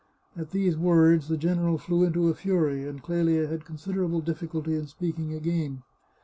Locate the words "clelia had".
3.03-3.65